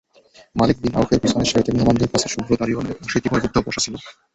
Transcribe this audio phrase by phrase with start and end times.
[0.55, 3.95] মালিক bin আওফের পিছনের সারিতে মেহমানদের মাঝে শুভ্র দাড়িওয়ালা এক অশীতিপর বৃদ্ধ বসা ছিল।